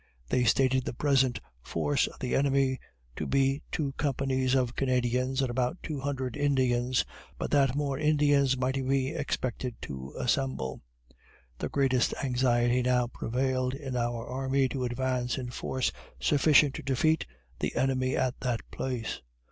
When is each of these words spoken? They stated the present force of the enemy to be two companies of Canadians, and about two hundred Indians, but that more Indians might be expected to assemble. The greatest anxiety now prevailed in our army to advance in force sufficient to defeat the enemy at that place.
They 0.29 0.45
stated 0.45 0.85
the 0.85 0.95
present 0.95 1.39
force 1.61 2.07
of 2.07 2.17
the 2.17 2.33
enemy 2.33 2.79
to 3.15 3.27
be 3.27 3.61
two 3.71 3.91
companies 3.97 4.55
of 4.55 4.75
Canadians, 4.75 5.41
and 5.43 5.51
about 5.51 5.77
two 5.83 5.99
hundred 5.99 6.35
Indians, 6.35 7.05
but 7.37 7.51
that 7.51 7.75
more 7.75 7.99
Indians 7.99 8.57
might 8.57 8.73
be 8.73 9.09
expected 9.09 9.75
to 9.83 10.15
assemble. 10.17 10.81
The 11.59 11.69
greatest 11.69 12.15
anxiety 12.23 12.81
now 12.81 13.09
prevailed 13.09 13.75
in 13.75 13.95
our 13.95 14.25
army 14.25 14.67
to 14.69 14.85
advance 14.85 15.37
in 15.37 15.51
force 15.51 15.91
sufficient 16.19 16.73
to 16.73 16.81
defeat 16.81 17.27
the 17.59 17.75
enemy 17.75 18.17
at 18.17 18.39
that 18.39 18.61
place. 18.71 19.21